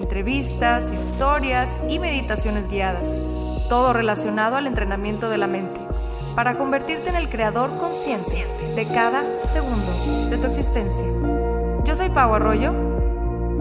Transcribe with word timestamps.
entrevistas, 0.00 0.92
historias 0.92 1.76
y 1.88 1.98
meditaciones 1.98 2.68
guiadas, 2.68 3.20
todo 3.68 3.92
relacionado 3.92 4.56
al 4.56 4.66
entrenamiento 4.66 5.28
de 5.28 5.38
la 5.38 5.46
mente, 5.46 5.80
para 6.34 6.56
convertirte 6.56 7.10
en 7.10 7.16
el 7.16 7.28
creador 7.28 7.76
consciente 7.78 8.44
de 8.74 8.88
cada 8.88 9.22
segundo 9.44 9.92
de 10.30 10.38
tu 10.38 10.46
existencia. 10.46 11.06
Yo 11.84 11.94
soy 11.94 12.08
Pau 12.08 12.34
Arroyo 12.34 12.72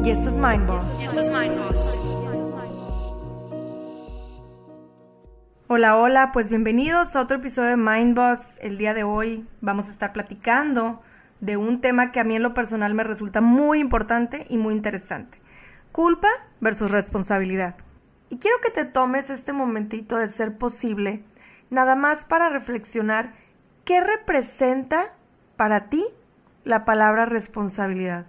y 0.04 0.10
esto 0.10 0.30
es 0.30 0.38
Mindboss. 0.38 1.04
esto 1.04 1.20
es 1.20 1.30
Hola, 5.72 5.98
hola, 5.98 6.32
pues 6.32 6.50
bienvenidos 6.50 7.16
a 7.16 7.22
otro 7.22 7.38
episodio 7.38 7.70
de 7.70 7.78
Mindboss. 7.78 8.60
El 8.62 8.78
día 8.78 8.94
de 8.94 9.04
hoy 9.04 9.46
vamos 9.62 9.90
a 9.90 9.92
estar 9.92 10.14
platicando 10.14 11.02
de 11.42 11.58
un 11.58 11.80
tema 11.80 12.12
que 12.12 12.20
a 12.20 12.24
mí 12.24 12.36
en 12.36 12.44
lo 12.44 12.54
personal 12.54 12.94
me 12.94 13.04
resulta 13.04 13.42
muy 13.42 13.80
importante 13.80 14.46
y 14.50 14.58
muy 14.58 14.74
interesante. 14.74 15.39
Culpa 15.92 16.30
versus 16.62 16.92
responsabilidad. 16.92 17.76
Y 18.30 18.38
quiero 18.38 18.58
que 18.62 18.70
te 18.70 18.86
tomes 18.86 19.32
este 19.32 19.54
momentito 19.54 20.18
de 20.18 20.28
ser 20.28 20.58
posible, 20.58 21.24
nada 21.72 21.96
más 21.96 22.26
para 22.26 22.50
reflexionar 22.50 23.34
qué 23.86 24.00
representa 24.00 25.14
para 25.58 25.90
ti 25.90 26.06
la 26.64 26.86
palabra 26.86 27.26
responsabilidad. 27.26 28.28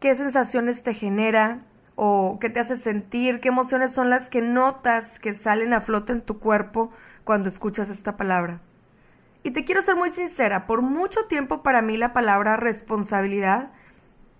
¿Qué 0.00 0.14
sensaciones 0.14 0.82
te 0.82 0.94
genera? 0.94 1.60
¿O 1.94 2.38
qué 2.40 2.48
te 2.48 2.60
hace 2.60 2.78
sentir? 2.78 3.40
¿Qué 3.40 3.48
emociones 3.48 3.92
son 3.92 4.08
las 4.08 4.30
que 4.30 4.40
notas 4.40 5.18
que 5.18 5.34
salen 5.34 5.74
a 5.74 5.82
flote 5.82 6.14
en 6.14 6.22
tu 6.22 6.40
cuerpo 6.40 6.90
cuando 7.22 7.50
escuchas 7.50 7.90
esta 7.90 8.16
palabra? 8.16 8.62
Y 9.42 9.50
te 9.50 9.64
quiero 9.64 9.82
ser 9.82 9.96
muy 9.96 10.08
sincera, 10.08 10.66
por 10.66 10.80
mucho 10.80 11.26
tiempo 11.26 11.62
para 11.62 11.82
mí 11.82 11.98
la 11.98 12.14
palabra 12.14 12.56
responsabilidad 12.56 13.72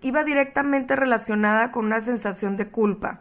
iba 0.05 0.23
directamente 0.23 0.97
relacionada 0.97 1.73
con 1.73 1.87
una 1.87 2.03
sensación 2.03 2.59
de 2.59 2.67
culpa. 2.67 3.21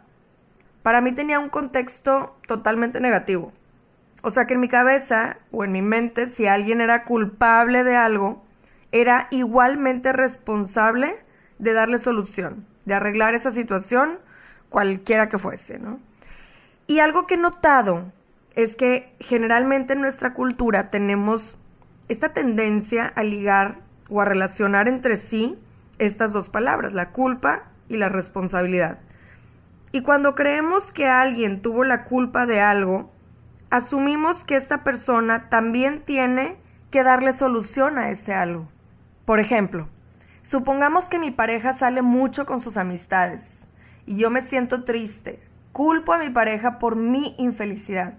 Para 0.82 1.00
mí 1.00 1.12
tenía 1.12 1.38
un 1.38 1.48
contexto 1.48 2.36
totalmente 2.46 3.00
negativo. 3.00 3.54
O 4.20 4.30
sea 4.30 4.46
que 4.46 4.52
en 4.52 4.60
mi 4.60 4.68
cabeza 4.68 5.38
o 5.50 5.64
en 5.64 5.72
mi 5.72 5.80
mente, 5.80 6.26
si 6.26 6.46
alguien 6.46 6.82
era 6.82 7.04
culpable 7.04 7.84
de 7.84 7.96
algo, 7.96 8.44
era 8.92 9.28
igualmente 9.30 10.12
responsable 10.12 11.16
de 11.58 11.72
darle 11.72 11.96
solución, 11.96 12.66
de 12.84 12.92
arreglar 12.92 13.34
esa 13.34 13.50
situación, 13.50 14.18
cualquiera 14.68 15.30
que 15.30 15.38
fuese, 15.38 15.78
¿no? 15.78 16.00
Y 16.86 16.98
algo 16.98 17.26
que 17.26 17.34
he 17.34 17.38
notado 17.38 18.12
es 18.54 18.76
que 18.76 19.14
generalmente 19.20 19.94
en 19.94 20.02
nuestra 20.02 20.34
cultura 20.34 20.90
tenemos 20.90 21.56
esta 22.10 22.34
tendencia 22.34 23.06
a 23.06 23.22
ligar 23.22 23.78
o 24.10 24.20
a 24.20 24.26
relacionar 24.26 24.86
entre 24.86 25.16
sí 25.16 25.58
estas 25.98 26.32
dos 26.32 26.48
palabras, 26.48 26.92
la 26.92 27.10
culpa 27.10 27.64
y 27.88 27.96
la 27.96 28.08
responsabilidad. 28.08 28.98
Y 29.92 30.02
cuando 30.02 30.34
creemos 30.34 30.90
que 30.90 31.06
alguien 31.06 31.62
tuvo 31.62 31.84
la 31.84 32.04
culpa 32.04 32.46
de 32.46 32.60
algo, 32.60 33.12
asumimos 33.70 34.44
que 34.44 34.56
esta 34.56 34.82
persona 34.82 35.48
también 35.48 36.02
tiene 36.04 36.56
que 36.90 37.02
darle 37.02 37.32
solución 37.32 37.98
a 37.98 38.10
ese 38.10 38.34
algo. 38.34 38.68
Por 39.24 39.40
ejemplo, 39.40 39.88
supongamos 40.42 41.10
que 41.10 41.18
mi 41.18 41.30
pareja 41.30 41.72
sale 41.72 42.02
mucho 42.02 42.44
con 42.44 42.60
sus 42.60 42.76
amistades 42.76 43.68
y 44.06 44.16
yo 44.16 44.30
me 44.30 44.42
siento 44.42 44.84
triste, 44.84 45.40
culpo 45.72 46.12
a 46.12 46.18
mi 46.18 46.30
pareja 46.30 46.78
por 46.78 46.96
mi 46.96 47.34
infelicidad. 47.38 48.18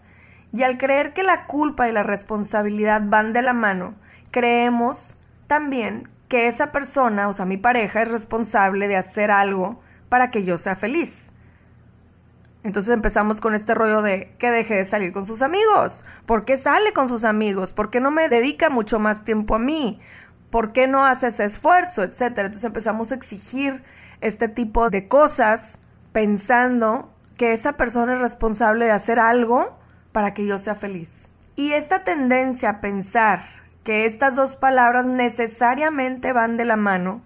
Y 0.53 0.63
al 0.63 0.77
creer 0.77 1.13
que 1.13 1.23
la 1.23 1.45
culpa 1.45 1.89
y 1.89 1.91
la 1.91 2.03
responsabilidad 2.03 3.01
van 3.05 3.33
de 3.33 3.41
la 3.41 3.53
mano, 3.53 3.95
creemos 4.31 5.17
también 5.47 6.07
que 6.35 6.49
esa 6.49 6.73
persona, 6.73 7.29
o 7.29 7.33
sea, 7.33 7.45
mi 7.45 7.55
pareja, 7.55 8.01
es 8.01 8.11
responsable 8.11 8.89
de 8.89 8.97
hacer 8.97 9.31
algo 9.31 9.79
para 10.09 10.31
que 10.31 10.43
yo 10.43 10.57
sea 10.57 10.75
feliz. 10.75 11.31
Entonces 12.61 12.93
empezamos 12.93 13.39
con 13.39 13.55
este 13.55 13.73
rollo 13.73 14.01
de 14.01 14.35
que 14.37 14.51
deje 14.51 14.75
de 14.75 14.83
salir 14.83 15.13
con 15.13 15.25
sus 15.25 15.41
amigos. 15.41 16.03
¿Por 16.25 16.43
qué 16.43 16.57
sale 16.57 16.91
con 16.91 17.07
sus 17.07 17.23
amigos? 17.23 17.71
¿Por 17.71 17.89
qué 17.89 18.01
no 18.01 18.11
me 18.11 18.27
dedica 18.27 18.69
mucho 18.69 18.99
más 18.99 19.23
tiempo 19.23 19.55
a 19.55 19.59
mí? 19.59 20.01
¿Por 20.49 20.73
qué 20.73 20.87
no 20.87 21.05
hace 21.05 21.27
ese 21.27 21.45
esfuerzo? 21.45 22.03
Etcétera. 22.03 22.47
Entonces 22.47 22.65
empezamos 22.65 23.13
a 23.13 23.15
exigir 23.15 23.81
este 24.19 24.49
tipo 24.49 24.89
de 24.89 25.07
cosas 25.07 25.83
pensando 26.11 27.13
que 27.37 27.53
esa 27.53 27.77
persona 27.77 28.15
es 28.15 28.19
responsable 28.19 28.83
de 28.83 28.91
hacer 28.91 29.19
algo 29.19 29.79
para 30.11 30.33
que 30.33 30.45
yo 30.45 30.57
sea 30.57 30.75
feliz. 30.75 31.29
Y 31.55 31.71
esta 31.71 32.03
tendencia 32.03 32.71
a 32.71 32.81
pensar 32.81 33.39
que 33.85 34.07
estas 34.07 34.35
dos 34.35 34.55
palabras 34.55 35.05
necesariamente 35.05 36.33
van 36.33 36.57
de 36.57 36.65
la 36.65 36.75
mano, 36.75 37.21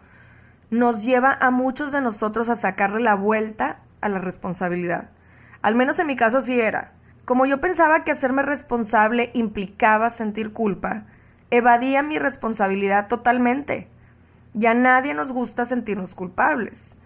nos 0.70 1.06
lleva 1.06 1.36
a 1.40 1.52
muchos 1.52 1.94
de 1.94 2.02
nosotros 2.02 2.50
a 2.50 2.56
sacarle 2.56 3.00
la 3.00 3.16
vuelta 3.16 3.80
a 4.02 4.10
la 4.10 4.20
responsabilidad. 4.20 5.10
Al 5.62 5.76
menos 5.76 6.00
en 6.00 6.08
mi 6.08 6.18
caso 6.18 6.38
así 6.38 6.60
era. 6.60 6.92
Como 7.24 7.46
yo 7.46 7.62
pensaba 7.62 8.04
que 8.04 8.12
hacerme 8.12 8.44
responsable 8.44 9.32
implicaba 9.34 10.10
sentir 10.10 10.52
culpa, 10.52 11.06
evadía 11.50 12.04
mi 12.04 12.20
responsabilidad 12.20 13.08
totalmente. 13.08 13.88
Y 14.54 14.66
a 14.66 14.74
nadie 14.74 15.14
nos 15.14 15.32
gusta 15.32 15.64
sentirnos 15.64 16.14
culpables. 16.14 16.98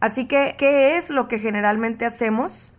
Así 0.00 0.26
que, 0.26 0.56
¿qué 0.56 0.96
es 0.96 1.10
lo 1.10 1.28
que 1.28 1.38
generalmente 1.38 2.06
hacemos? 2.06 2.72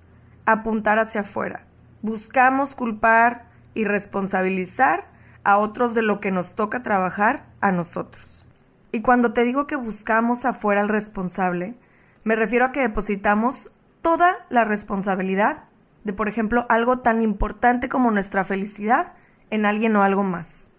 Apuntar 0.48 0.98
hacia 0.98 1.22
afuera. 1.22 1.68
Buscamos 2.02 2.74
culpar 2.74 3.46
y 3.76 3.84
responsabilizar 3.84 5.13
a 5.44 5.58
otros 5.58 5.94
de 5.94 6.02
lo 6.02 6.20
que 6.20 6.32
nos 6.32 6.56
toca 6.56 6.84
trabajar 6.84 7.46
a 7.62 7.72
nosotros. 7.72 8.46
Y 8.92 9.02
cuando 9.02 9.34
te 9.34 9.44
digo 9.44 9.68
que 9.68 9.76
buscamos 9.76 10.46
afuera 10.46 10.82
al 10.82 10.90
responsable, 10.90 11.76
me 12.24 12.36
refiero 12.36 12.66
a 12.66 12.72
que 12.72 12.82
depositamos 12.82 13.72
toda 14.02 14.46
la 14.50 14.66
responsabilidad 14.66 15.66
de, 16.04 16.14
por 16.14 16.28
ejemplo, 16.28 16.66
algo 16.70 17.00
tan 17.00 17.22
importante 17.22 17.90
como 17.90 18.12
nuestra 18.12 18.44
felicidad 18.44 19.14
en 19.50 19.66
alguien 19.66 19.96
o 19.96 20.04
algo 20.04 20.24
más. 20.24 20.76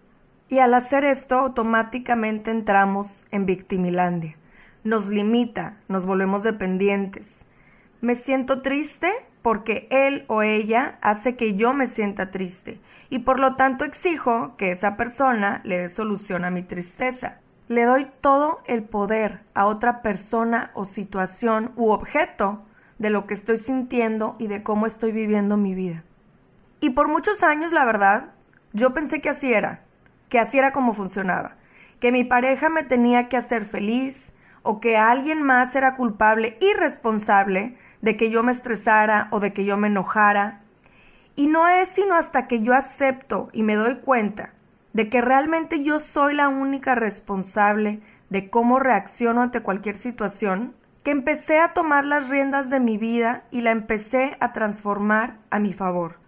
Y 0.47 0.59
al 0.59 0.73
hacer 0.73 1.03
esto, 1.03 1.39
automáticamente 1.39 2.51
entramos 2.51 3.27
en 3.31 3.45
victimilandia. 3.45 4.37
Nos 4.83 5.07
limita, 5.07 5.77
nos 5.87 6.05
volvemos 6.05 6.43
dependientes. 6.43 7.47
Me 8.01 8.15
siento 8.15 8.61
triste 8.61 9.11
porque 9.45 9.87
él 9.91 10.25
o 10.27 10.41
ella 10.41 10.97
hace 11.03 11.35
que 11.35 11.53
yo 11.53 11.71
me 11.71 11.85
sienta 11.85 12.31
triste 12.31 12.81
y 13.11 13.19
por 13.19 13.39
lo 13.39 13.55
tanto 13.55 13.85
exijo 13.85 14.57
que 14.57 14.71
esa 14.71 14.97
persona 14.97 15.61
le 15.63 15.77
dé 15.77 15.89
solución 15.89 16.45
a 16.45 16.49
mi 16.49 16.63
tristeza. 16.63 17.41
Le 17.67 17.83
doy 17.83 18.07
todo 18.21 18.63
el 18.65 18.81
poder 18.81 19.43
a 19.53 19.67
otra 19.67 20.01
persona 20.01 20.71
o 20.73 20.83
situación 20.83 21.73
u 21.75 21.91
objeto 21.91 22.63
de 22.97 23.11
lo 23.11 23.27
que 23.27 23.35
estoy 23.35 23.57
sintiendo 23.57 24.35
y 24.39 24.47
de 24.47 24.63
cómo 24.63 24.87
estoy 24.87 25.11
viviendo 25.11 25.57
mi 25.57 25.75
vida. 25.75 26.03
Y 26.79 26.89
por 26.89 27.07
muchos 27.07 27.43
años, 27.43 27.71
la 27.71 27.85
verdad, 27.85 28.31
yo 28.73 28.95
pensé 28.95 29.21
que 29.21 29.29
así 29.29 29.53
era, 29.53 29.83
que 30.27 30.39
así 30.39 30.57
era 30.57 30.71
como 30.71 30.95
funcionaba, 30.95 31.55
que 31.99 32.11
mi 32.11 32.23
pareja 32.23 32.69
me 32.69 32.81
tenía 32.81 33.29
que 33.29 33.37
hacer 33.37 33.63
feliz 33.63 34.33
o 34.63 34.79
que 34.79 34.97
alguien 34.97 35.43
más 35.43 35.75
era 35.75 35.95
culpable 35.95 36.57
y 36.59 36.73
responsable 36.73 37.77
de 38.05 38.15
que 38.17 38.29
yo 38.29 38.43
me 38.43 38.51
estresara 38.51 39.29
o 39.31 39.39
de 39.39 39.51
que 39.51 39.65
yo 39.65 39.77
me 39.77 39.87
enojara. 39.87 40.61
Y 41.35 41.47
no 41.47 41.67
es 41.67 41.89
sino 41.89 42.13
hasta 42.13 42.47
que 42.47 42.61
yo 42.61 42.75
acepto 42.75 43.49
y 43.51 43.63
me 43.63 43.73
doy 43.73 43.95
cuenta 43.95 44.53
de 44.93 45.09
que 45.09 45.21
realmente 45.21 45.83
yo 45.83 45.97
soy 45.97 46.35
la 46.35 46.47
única 46.47 46.93
responsable 46.93 48.01
de 48.29 48.51
cómo 48.51 48.79
reacciono 48.79 49.41
ante 49.41 49.61
cualquier 49.61 49.95
situación, 49.95 50.75
que 51.01 51.09
empecé 51.09 51.59
a 51.59 51.73
tomar 51.73 52.05
las 52.05 52.29
riendas 52.29 52.69
de 52.69 52.79
mi 52.79 52.99
vida 52.99 53.43
y 53.49 53.61
la 53.61 53.71
empecé 53.71 54.37
a 54.39 54.53
transformar 54.53 55.37
a 55.49 55.57
mi 55.57 55.73
favor, 55.73 56.19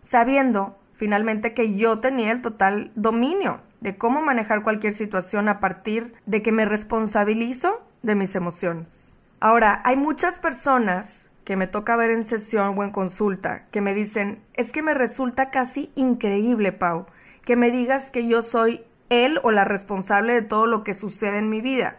sabiendo 0.00 0.78
finalmente 0.94 1.52
que 1.52 1.76
yo 1.76 2.00
tenía 2.00 2.32
el 2.32 2.40
total 2.40 2.90
dominio 2.94 3.60
de 3.82 3.98
cómo 3.98 4.22
manejar 4.22 4.62
cualquier 4.62 4.94
situación 4.94 5.48
a 5.48 5.60
partir 5.60 6.14
de 6.24 6.42
que 6.42 6.52
me 6.52 6.64
responsabilizo 6.64 7.86
de 8.02 8.14
mis 8.14 8.34
emociones. 8.34 9.07
Ahora, 9.40 9.80
hay 9.84 9.96
muchas 9.96 10.40
personas 10.40 11.30
que 11.44 11.56
me 11.56 11.68
toca 11.68 11.96
ver 11.96 12.10
en 12.10 12.24
sesión 12.24 12.76
o 12.76 12.82
en 12.82 12.90
consulta 12.90 13.66
que 13.70 13.80
me 13.80 13.94
dicen, 13.94 14.42
es 14.54 14.72
que 14.72 14.82
me 14.82 14.94
resulta 14.94 15.50
casi 15.50 15.92
increíble, 15.94 16.72
Pau, 16.72 17.06
que 17.44 17.54
me 17.54 17.70
digas 17.70 18.10
que 18.10 18.26
yo 18.26 18.42
soy 18.42 18.84
él 19.10 19.40
o 19.44 19.52
la 19.52 19.64
responsable 19.64 20.34
de 20.34 20.42
todo 20.42 20.66
lo 20.66 20.82
que 20.82 20.92
sucede 20.92 21.38
en 21.38 21.50
mi 21.50 21.60
vida. 21.60 21.98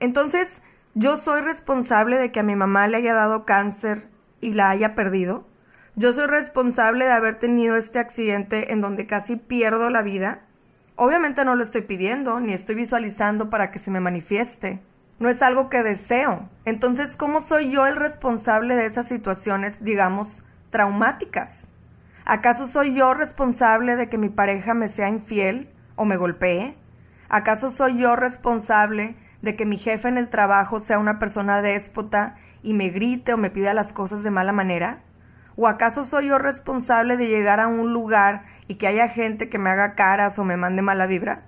Entonces, 0.00 0.62
yo 0.94 1.16
soy 1.16 1.42
responsable 1.42 2.18
de 2.18 2.32
que 2.32 2.40
a 2.40 2.42
mi 2.42 2.56
mamá 2.56 2.88
le 2.88 2.96
haya 2.96 3.14
dado 3.14 3.46
cáncer 3.46 4.08
y 4.40 4.54
la 4.54 4.68
haya 4.68 4.96
perdido. 4.96 5.46
Yo 5.94 6.12
soy 6.12 6.26
responsable 6.26 7.04
de 7.04 7.12
haber 7.12 7.38
tenido 7.38 7.76
este 7.76 8.00
accidente 8.00 8.72
en 8.72 8.80
donde 8.80 9.06
casi 9.06 9.36
pierdo 9.36 9.90
la 9.90 10.02
vida. 10.02 10.42
Obviamente 10.96 11.44
no 11.44 11.54
lo 11.54 11.62
estoy 11.62 11.82
pidiendo 11.82 12.40
ni 12.40 12.52
estoy 12.52 12.74
visualizando 12.74 13.48
para 13.48 13.70
que 13.70 13.78
se 13.78 13.90
me 13.92 14.00
manifieste. 14.00 14.82
No 15.20 15.28
es 15.28 15.42
algo 15.42 15.68
que 15.68 15.82
deseo. 15.82 16.48
Entonces, 16.64 17.14
¿cómo 17.14 17.40
soy 17.40 17.70
yo 17.70 17.86
el 17.86 17.96
responsable 17.96 18.74
de 18.74 18.86
esas 18.86 19.06
situaciones, 19.06 19.84
digamos, 19.84 20.44
traumáticas? 20.70 21.68
¿Acaso 22.24 22.66
soy 22.66 22.94
yo 22.94 23.12
responsable 23.12 23.96
de 23.96 24.08
que 24.08 24.16
mi 24.16 24.30
pareja 24.30 24.72
me 24.72 24.88
sea 24.88 25.10
infiel 25.10 25.68
o 25.94 26.06
me 26.06 26.16
golpee? 26.16 26.74
¿Acaso 27.28 27.68
soy 27.68 27.98
yo 27.98 28.16
responsable 28.16 29.14
de 29.42 29.56
que 29.56 29.66
mi 29.66 29.76
jefe 29.76 30.08
en 30.08 30.16
el 30.16 30.30
trabajo 30.30 30.80
sea 30.80 30.98
una 30.98 31.18
persona 31.18 31.60
déspota 31.60 32.36
y 32.62 32.72
me 32.72 32.88
grite 32.88 33.34
o 33.34 33.36
me 33.36 33.50
pida 33.50 33.74
las 33.74 33.92
cosas 33.92 34.22
de 34.22 34.30
mala 34.30 34.52
manera? 34.52 35.02
¿O 35.54 35.68
acaso 35.68 36.02
soy 36.02 36.28
yo 36.28 36.38
responsable 36.38 37.18
de 37.18 37.28
llegar 37.28 37.60
a 37.60 37.68
un 37.68 37.92
lugar 37.92 38.46
y 38.68 38.76
que 38.76 38.86
haya 38.86 39.06
gente 39.06 39.50
que 39.50 39.58
me 39.58 39.68
haga 39.68 39.96
caras 39.96 40.38
o 40.38 40.44
me 40.44 40.56
mande 40.56 40.80
mala 40.80 41.06
vibra? 41.06 41.42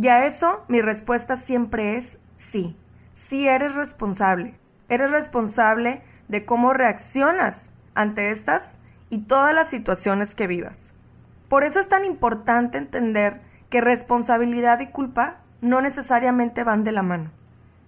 Y 0.00 0.06
a 0.06 0.24
eso 0.24 0.64
mi 0.68 0.80
respuesta 0.82 1.34
siempre 1.34 1.96
es 1.96 2.20
sí. 2.36 2.76
Sí 3.18 3.48
eres 3.48 3.74
responsable. 3.74 4.54
Eres 4.88 5.10
responsable 5.10 6.02
de 6.28 6.46
cómo 6.46 6.72
reaccionas 6.72 7.74
ante 7.96 8.30
estas 8.30 8.78
y 9.10 9.22
todas 9.22 9.52
las 9.52 9.68
situaciones 9.68 10.36
que 10.36 10.46
vivas. 10.46 10.94
Por 11.48 11.64
eso 11.64 11.80
es 11.80 11.88
tan 11.88 12.04
importante 12.04 12.78
entender 12.78 13.40
que 13.70 13.80
responsabilidad 13.80 14.78
y 14.78 14.86
culpa 14.86 15.40
no 15.60 15.80
necesariamente 15.80 16.62
van 16.62 16.84
de 16.84 16.92
la 16.92 17.02
mano, 17.02 17.32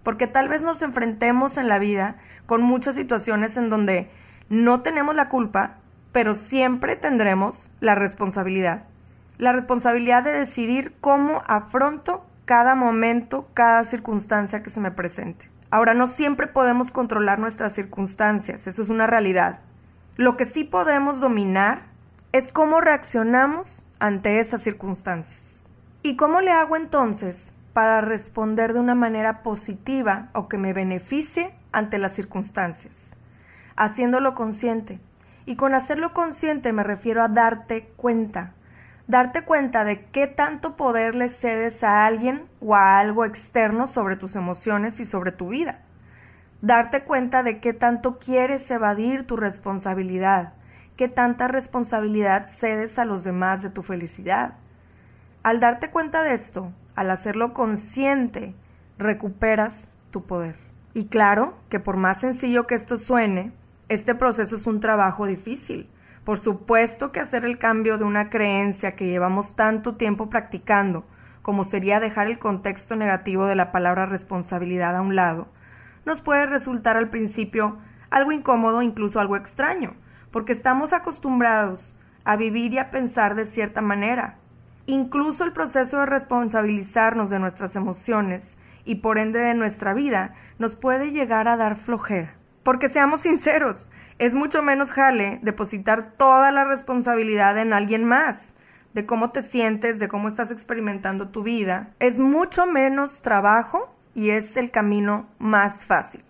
porque 0.02 0.26
tal 0.26 0.48
vez 0.48 0.64
nos 0.64 0.82
enfrentemos 0.82 1.58
en 1.58 1.68
la 1.68 1.78
vida 1.78 2.16
con 2.46 2.62
muchas 2.62 2.96
situaciones 2.96 3.56
en 3.56 3.70
donde 3.70 4.10
no 4.48 4.82
tenemos 4.82 5.14
la 5.14 5.28
culpa, 5.28 5.76
pero 6.10 6.34
siempre 6.34 6.96
tendremos 6.96 7.70
la 7.78 7.94
responsabilidad. 7.94 8.82
La 9.38 9.52
responsabilidad 9.52 10.24
de 10.24 10.32
decidir 10.32 10.96
cómo 11.00 11.40
afronto 11.46 12.26
cada 12.50 12.75
momento, 12.75 13.49
cada 13.55 13.85
circunstancia 13.85 14.61
que 14.61 14.70
se 14.70 14.81
me 14.81 14.91
presente. 14.91 15.49
Ahora, 15.70 15.94
no 15.94 16.08
siempre 16.08 16.49
podemos 16.49 16.91
controlar 16.91 17.38
nuestras 17.38 17.73
circunstancias, 17.73 18.67
eso 18.67 18.82
es 18.82 18.88
una 18.88 19.06
realidad. 19.06 19.61
Lo 20.17 20.37
que 20.37 20.47
sí 20.47 20.64
podemos 20.64 21.20
dominar 21.20 21.82
es 22.32 22.50
cómo 22.50 22.81
reaccionamos 22.81 23.85
ante 24.00 24.41
esas 24.41 24.64
circunstancias. 24.64 25.69
¿Y 26.02 26.17
cómo 26.17 26.41
le 26.41 26.50
hago 26.50 26.75
entonces 26.75 27.55
para 27.73 28.00
responder 28.00 28.73
de 28.73 28.81
una 28.81 28.97
manera 28.97 29.44
positiva 29.44 30.31
o 30.32 30.49
que 30.49 30.58
me 30.58 30.73
beneficie 30.73 31.55
ante 31.70 31.99
las 31.99 32.14
circunstancias? 32.14 33.19
Haciéndolo 33.76 34.35
consciente. 34.35 34.99
Y 35.47 35.55
con 35.55 35.73
hacerlo 35.73 36.12
consciente 36.14 36.73
me 36.73 36.82
refiero 36.82 37.23
a 37.23 37.29
darte 37.29 37.93
cuenta. 37.94 38.55
Darte 39.10 39.44
cuenta 39.44 39.84
de 39.84 40.06
qué 40.06 40.26
tanto 40.26 40.76
poder 40.76 41.14
le 41.14 41.28
cedes 41.28 41.84
a 41.84 42.06
alguien 42.06 42.48
o 42.60 42.74
a 42.74 42.98
algo 42.98 43.24
externo 43.24 43.86
sobre 43.86 44.16
tus 44.16 44.36
emociones 44.36 45.00
y 45.00 45.04
sobre 45.04 45.32
tu 45.32 45.48
vida 45.48 45.80
darte 46.62 47.04
cuenta 47.04 47.42
de 47.42 47.60
qué 47.60 47.72
tanto 47.72 48.18
quieres 48.18 48.70
evadir 48.70 49.26
tu 49.26 49.36
responsabilidad, 49.36 50.52
qué 50.96 51.08
tanta 51.08 51.48
responsabilidad 51.48 52.46
cedes 52.46 52.98
a 52.98 53.04
los 53.04 53.24
demás 53.24 53.62
de 53.62 53.70
tu 53.70 53.82
felicidad. 53.82 54.54
Al 55.42 55.60
darte 55.60 55.90
cuenta 55.90 56.22
de 56.22 56.34
esto, 56.34 56.72
al 56.94 57.10
hacerlo 57.10 57.54
consciente, 57.54 58.54
recuperas 58.98 59.90
tu 60.10 60.26
poder. 60.26 60.56
Y 60.92 61.06
claro 61.06 61.56
que 61.68 61.80
por 61.80 61.96
más 61.96 62.20
sencillo 62.20 62.66
que 62.66 62.74
esto 62.74 62.96
suene, 62.96 63.52
este 63.88 64.14
proceso 64.14 64.56
es 64.56 64.66
un 64.66 64.80
trabajo 64.80 65.26
difícil. 65.26 65.88
Por 66.25 66.38
supuesto 66.38 67.12
que 67.12 67.20
hacer 67.20 67.44
el 67.44 67.58
cambio 67.58 67.96
de 67.96 68.05
una 68.05 68.28
creencia 68.28 68.94
que 68.94 69.06
llevamos 69.06 69.56
tanto 69.56 69.96
tiempo 69.96 70.28
practicando, 70.28 71.06
como 71.43 71.64
sería 71.64 71.99
dejar 71.99 72.26
el 72.26 72.38
contexto 72.38 72.94
negativo 72.94 73.46
de 73.46 73.55
la 73.55 73.72
palabra 73.72 74.06
responsabilidad 74.06 74.96
a 74.96 75.00
un 75.00 75.17
lado, 75.17 75.49
nos 76.05 76.20
puede 76.20 76.46
resultar 76.46 76.96
al 76.96 77.08
principio 77.08 77.78
algo 78.11 78.32
incómodo, 78.32 78.82
incluso 78.82 79.20
algo 79.20 79.37
extraño, 79.37 79.94
porque 80.31 80.52
estamos 80.52 80.93
acostumbrados 80.93 81.96
a 82.25 82.37
vivir 82.37 82.75
y 82.75 82.78
a 82.78 82.90
pensar 82.90 83.34
de 83.34 83.46
cierta 83.46 83.81
manera. 83.81 84.37
Incluso 84.87 85.44
el 85.44 85.52
proceso 85.52 86.00
de 86.00 86.06
responsabilizarnos 86.06 87.31
de 87.31 87.38
nuestras 87.38 87.76
emociones 87.76 88.58
y 88.84 88.96
por 88.96 89.19
ende 89.19 89.38
de 89.38 89.55
nuestra 89.55 89.94
vida 89.94 90.34
nos 90.58 90.76
puede 90.76 91.12
llegar 91.12 91.49
a 91.49 91.56
dar 91.56 91.76
flojera. 91.76 92.34
Porque 92.62 92.88
seamos 92.88 93.20
sinceros, 93.20 93.90
es 94.20 94.34
mucho 94.34 94.61
menos 94.61 94.93
jale 94.93 95.40
depositar 95.43 96.12
toda 96.12 96.50
la 96.50 96.64
responsabilidad 96.64 97.56
en 97.56 97.72
alguien 97.72 98.05
más, 98.05 98.56
de 98.93 99.06
cómo 99.06 99.31
te 99.31 99.40
sientes, 99.40 99.99
de 99.99 100.08
cómo 100.08 100.28
estás 100.28 100.50
experimentando 100.50 101.31
tu 101.31 101.43
vida. 101.43 101.94
Es 102.00 102.19
mucho 102.19 102.67
menos 102.67 103.22
trabajo 103.22 103.90
y 104.14 104.28
es 104.28 104.58
el 104.58 104.70
camino 104.70 105.26
más 105.38 105.87
fácil. 105.87 106.22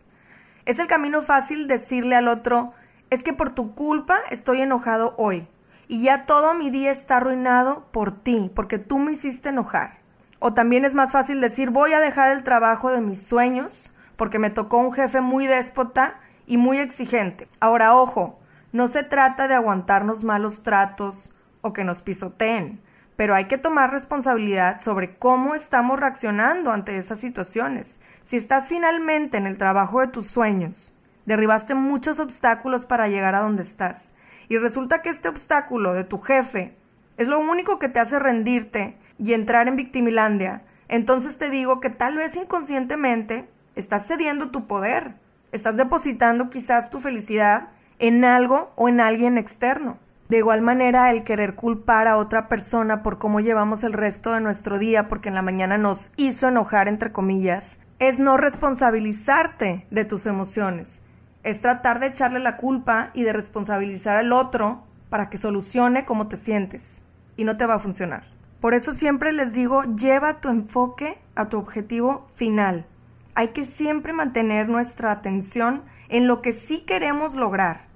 Es 0.66 0.78
el 0.78 0.86
camino 0.86 1.20
fácil 1.20 1.66
decirle 1.66 2.14
al 2.14 2.28
otro, 2.28 2.74
es 3.10 3.24
que 3.24 3.32
por 3.32 3.50
tu 3.50 3.74
culpa 3.74 4.20
estoy 4.30 4.60
enojado 4.60 5.16
hoy 5.18 5.48
y 5.88 6.02
ya 6.04 6.26
todo 6.26 6.54
mi 6.54 6.70
día 6.70 6.92
está 6.92 7.16
arruinado 7.16 7.88
por 7.90 8.12
ti, 8.12 8.52
porque 8.54 8.78
tú 8.78 9.00
me 9.00 9.12
hiciste 9.12 9.48
enojar. 9.48 9.98
O 10.38 10.54
también 10.54 10.84
es 10.84 10.94
más 10.94 11.10
fácil 11.10 11.40
decir, 11.40 11.70
voy 11.70 11.92
a 11.94 11.98
dejar 11.98 12.30
el 12.30 12.44
trabajo 12.44 12.92
de 12.92 13.00
mis 13.00 13.26
sueños 13.26 13.92
porque 14.14 14.38
me 14.38 14.50
tocó 14.50 14.78
un 14.78 14.92
jefe 14.92 15.20
muy 15.20 15.48
déspota 15.48 16.20
y 16.50 16.58
muy 16.58 16.78
exigente. 16.78 17.48
Ahora, 17.60 17.94
ojo, 17.94 18.38
no 18.72 18.88
se 18.88 19.04
trata 19.04 19.48
de 19.48 19.54
aguantarnos 19.54 20.24
malos 20.24 20.62
tratos 20.62 21.32
o 21.62 21.72
que 21.72 21.84
nos 21.84 22.02
pisoteen 22.02 22.80
pero 23.20 23.34
hay 23.34 23.48
que 23.48 23.58
tomar 23.58 23.90
responsabilidad 23.90 24.80
sobre 24.80 25.14
cómo 25.18 25.54
estamos 25.54 26.00
reaccionando 26.00 26.72
ante 26.72 26.96
esas 26.96 27.20
situaciones. 27.20 28.00
Si 28.22 28.38
estás 28.38 28.70
finalmente 28.70 29.36
en 29.36 29.46
el 29.46 29.58
trabajo 29.58 30.00
de 30.00 30.06
tus 30.06 30.26
sueños, 30.28 30.94
derribaste 31.26 31.74
muchos 31.74 32.18
obstáculos 32.18 32.86
para 32.86 33.08
llegar 33.08 33.34
a 33.34 33.40
donde 33.40 33.62
estás, 33.62 34.14
y 34.48 34.56
resulta 34.56 35.02
que 35.02 35.10
este 35.10 35.28
obstáculo 35.28 35.92
de 35.92 36.04
tu 36.04 36.18
jefe 36.18 36.74
es 37.18 37.28
lo 37.28 37.38
único 37.40 37.78
que 37.78 37.90
te 37.90 38.00
hace 38.00 38.18
rendirte 38.18 38.96
y 39.18 39.34
entrar 39.34 39.68
en 39.68 39.76
victimilandia, 39.76 40.62
entonces 40.88 41.36
te 41.36 41.50
digo 41.50 41.78
que 41.78 41.90
tal 41.90 42.16
vez 42.16 42.36
inconscientemente 42.36 43.46
estás 43.74 44.06
cediendo 44.06 44.50
tu 44.50 44.66
poder, 44.66 45.12
estás 45.52 45.76
depositando 45.76 46.50
quizás 46.50 46.90
tu 46.90 47.00
felicidad 47.00 47.68
en 47.98 48.24
algo 48.24 48.72
o 48.76 48.88
en 48.88 49.00
alguien 49.00 49.38
externo. 49.38 49.98
De 50.28 50.38
igual 50.38 50.62
manera, 50.62 51.10
el 51.10 51.24
querer 51.24 51.56
culpar 51.56 52.06
a 52.06 52.16
otra 52.16 52.48
persona 52.48 53.02
por 53.02 53.18
cómo 53.18 53.40
llevamos 53.40 53.82
el 53.82 53.92
resto 53.92 54.32
de 54.32 54.40
nuestro 54.40 54.78
día 54.78 55.08
porque 55.08 55.28
en 55.28 55.34
la 55.34 55.42
mañana 55.42 55.76
nos 55.76 56.10
hizo 56.16 56.48
enojar, 56.48 56.86
entre 56.86 57.10
comillas, 57.10 57.80
es 57.98 58.20
no 58.20 58.36
responsabilizarte 58.36 59.86
de 59.90 60.04
tus 60.04 60.26
emociones. 60.26 61.02
Es 61.42 61.60
tratar 61.60 61.98
de 61.98 62.06
echarle 62.06 62.38
la 62.38 62.56
culpa 62.58 63.10
y 63.12 63.24
de 63.24 63.32
responsabilizar 63.32 64.16
al 64.16 64.32
otro 64.32 64.84
para 65.08 65.30
que 65.30 65.36
solucione 65.36 66.04
cómo 66.04 66.28
te 66.28 66.36
sientes. 66.36 67.02
Y 67.36 67.42
no 67.42 67.56
te 67.56 67.66
va 67.66 67.74
a 67.74 67.78
funcionar. 67.80 68.22
Por 68.60 68.74
eso 68.74 68.92
siempre 68.92 69.32
les 69.32 69.52
digo, 69.52 69.82
lleva 69.82 70.40
tu 70.40 70.48
enfoque 70.48 71.18
a 71.34 71.48
tu 71.48 71.58
objetivo 71.58 72.26
final. 72.34 72.86
Hay 73.34 73.48
que 73.48 73.64
siempre 73.64 74.12
mantener 74.12 74.68
nuestra 74.68 75.12
atención 75.12 75.82
en 76.08 76.26
lo 76.26 76.42
que 76.42 76.52
sí 76.52 76.80
queremos 76.80 77.34
lograr 77.34 77.88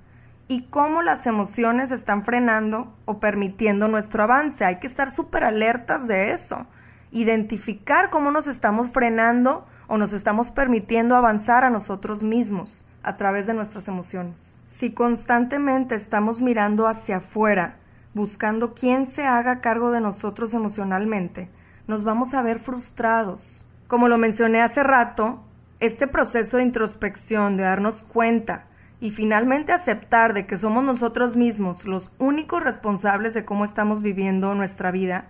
y 0.49 0.63
cómo 0.65 1.03
las 1.03 1.27
emociones 1.27 1.91
están 1.91 2.23
frenando 2.23 2.95
o 3.05 3.19
permitiendo 3.19 3.89
nuestro 3.89 4.23
avance. 4.23 4.65
Hay 4.65 4.77
que 4.77 4.87
estar 4.87 5.11
súper 5.11 5.45
alertas 5.45 6.07
de 6.07 6.33
eso. 6.33 6.67
Identificar 7.11 8.11
cómo 8.11 8.31
nos 8.31 8.47
estamos 8.47 8.91
frenando 8.91 9.67
o 9.87 9.97
nos 9.97 10.13
estamos 10.13 10.51
permitiendo 10.51 11.17
avanzar 11.17 11.65
a 11.65 11.71
nosotros 11.71 12.23
mismos 12.23 12.87
a 13.03 13.17
través 13.17 13.47
de 13.47 13.55
nuestras 13.55 13.89
emociones. 13.89 14.59
Si 14.69 14.93
constantemente 14.93 15.95
estamos 15.95 16.41
mirando 16.41 16.87
hacia 16.87 17.17
afuera 17.17 17.77
buscando 18.15 18.75
quién 18.75 19.07
se 19.07 19.27
haga 19.27 19.61
cargo 19.61 19.91
de 19.91 20.01
nosotros 20.01 20.55
emocionalmente, 20.55 21.51
nos 21.87 22.05
vamos 22.05 22.33
a 22.33 22.43
ver 22.43 22.59
frustrados. 22.59 23.67
Como 23.87 24.09
lo 24.09 24.19
mencioné 24.19 24.63
hace 24.63 24.83
rato, 24.83 25.45
este 25.81 26.07
proceso 26.07 26.57
de 26.57 26.63
introspección, 26.63 27.57
de 27.57 27.65
darnos 27.65 28.03
cuenta 28.03 28.67
y 29.01 29.11
finalmente 29.11 29.73
aceptar 29.73 30.33
de 30.33 30.47
que 30.47 30.57
somos 30.57 30.85
nosotros 30.85 31.37
mismos 31.37 31.85
los 31.85 32.11
únicos 32.19 32.63
responsables 32.63 33.35
de 33.35 33.45
cómo 33.45 33.65
estamos 33.65 34.03
viviendo 34.03 34.55
nuestra 34.55 34.91
vida, 34.91 35.29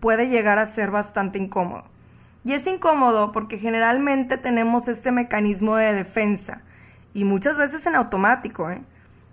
puede 0.00 0.28
llegar 0.28 0.58
a 0.58 0.66
ser 0.66 0.90
bastante 0.90 1.38
incómodo. 1.38 1.84
Y 2.44 2.52
es 2.52 2.66
incómodo 2.66 3.32
porque 3.32 3.58
generalmente 3.58 4.38
tenemos 4.38 4.88
este 4.88 5.12
mecanismo 5.12 5.76
de 5.76 5.92
defensa, 5.92 6.62
y 7.12 7.24
muchas 7.24 7.58
veces 7.58 7.86
en 7.86 7.96
automático, 7.96 8.70
¿eh? 8.70 8.82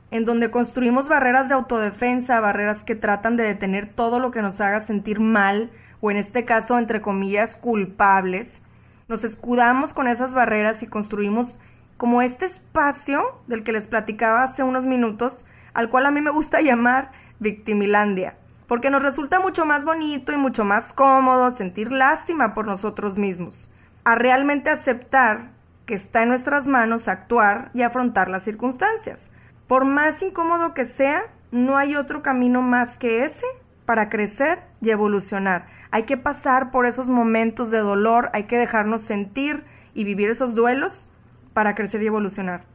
en 0.10 0.26
donde 0.26 0.52
construimos 0.52 1.10
barreras 1.10 1.50
de 1.50 1.56
autodefensa, 1.56 2.40
barreras 2.40 2.84
que 2.84 2.96
tratan 2.96 3.38
de 3.38 3.44
detener 3.44 3.86
todo 3.86 4.20
lo 4.20 4.32
que 4.32 4.42
nos 4.42 4.62
haga 4.62 4.80
sentir 4.80 5.20
mal, 5.20 5.72
o 6.01 6.12
en 6.12 6.18
este 6.18 6.46
caso, 6.46 6.77
entre 6.77 7.01
comillas, 7.01 7.56
culpables. 7.56 8.62
Nos 9.08 9.24
escudamos 9.24 9.94
con 9.94 10.08
esas 10.08 10.34
barreras 10.34 10.84
y 10.84 10.88
construimos 10.88 11.60
como 11.98 12.22
este 12.22 12.46
espacio 12.46 13.42
del 13.48 13.63
que 13.63 13.72
les 13.72 13.88
platicaba 13.88 14.44
hace 14.44 14.63
unos 14.63 14.86
minutos, 14.86 15.46
al 15.74 15.89
cual 15.89 16.06
a 16.06 16.12
mí 16.12 16.22
me 16.22 16.32
gusta 16.32 16.62
llamar 16.62 17.12
Victimilandia 17.39 18.38
porque 18.68 18.89
nos 18.89 19.01
resulta 19.01 19.39
mucho 19.39 19.66
más 19.66 19.86
bonito 19.86 20.34
y 20.34 20.38
mucho 20.38 20.66
más 20.66 20.94
cómodo 20.94 21.51
sentir 21.51 21.92
lástima 21.92 22.54
por 22.54 22.68
nosotros 22.68 23.18
mismos, 23.18 23.70
a 24.04 24.16
realmente 24.16 24.70
aceptar 24.70 25.51
que 25.86 25.96
está 25.96 26.24
en 26.24 26.30
nuestras 26.30 26.68
manos 26.68 27.08
actuar 27.08 27.72
y 27.74 27.82
afrontar 27.82 28.30
las 28.30 28.44
circunstancias. 28.44 29.32
Por 29.68 29.86
más 29.86 30.22
incómodo 30.22 30.74
que 30.74 30.86
sea, 30.86 31.24
no 31.51 31.77
hay 31.77 31.96
otro 31.96 32.22
camino 32.22 32.62
más 32.62 32.98
que 32.98 33.24
ese 33.24 33.46
para 33.88 34.10
crecer 34.10 34.63
y 34.82 34.89
evolucionar. 34.89 35.65
Hay 35.91 36.03
que 36.03 36.17
pasar 36.17 36.72
por 36.72 36.86
esos 36.86 37.08
momentos 37.08 37.72
de 37.72 37.79
dolor, 37.79 38.29
hay 38.34 38.44
que 38.44 38.58
dejarnos 38.58 39.01
sentir 39.01 39.63
y 39.94 40.03
vivir 40.03 40.29
esos 40.29 40.56
duelos 40.56 41.12
para 41.53 41.74
crecer 41.74 42.03
y 42.03 42.08
evolucionar. 42.08 42.65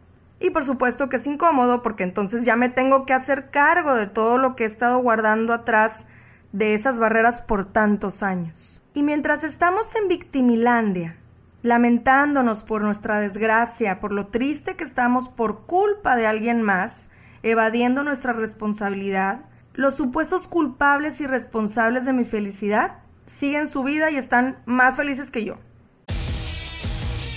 Y 0.40 0.50
por 0.50 0.64
supuesto 0.64 1.10
que 1.10 1.16
es 1.16 1.26
incómodo 1.26 1.82
porque 1.82 2.02
entonces 2.02 2.46
ya 2.46 2.56
me 2.56 2.70
tengo 2.70 3.04
que 3.04 3.12
hacer 3.12 3.50
cargo 3.50 3.94
de 3.94 4.06
todo 4.06 4.38
lo 4.38 4.56
que 4.56 4.64
he 4.64 4.66
estado 4.66 4.98
guardando 5.00 5.52
atrás 5.52 6.06
de 6.52 6.72
esas 6.72 6.98
barreras 6.98 7.42
por 7.42 7.66
tantos 7.66 8.22
años. 8.22 8.82
Y 8.94 9.02
mientras 9.02 9.44
estamos 9.44 9.94
en 9.94 10.08
Victimilandia, 10.08 11.18
lamentándonos 11.60 12.62
por 12.62 12.80
nuestra 12.80 13.20
desgracia, 13.20 14.00
por 14.00 14.12
lo 14.12 14.28
triste 14.28 14.76
que 14.76 14.84
estamos 14.84 15.28
por 15.28 15.66
culpa 15.66 16.16
de 16.16 16.26
alguien 16.26 16.62
más, 16.62 17.10
evadiendo 17.42 18.02
nuestra 18.02 18.32
responsabilidad, 18.32 19.44
los 19.74 19.96
supuestos 19.96 20.48
culpables 20.48 21.20
y 21.20 21.26
responsables 21.26 22.04
de 22.04 22.12
mi 22.12 22.24
felicidad 22.24 22.98
siguen 23.26 23.66
su 23.66 23.82
vida 23.82 24.10
y 24.10 24.16
están 24.16 24.58
más 24.66 24.96
felices 24.96 25.30
que 25.30 25.44
yo. 25.44 25.58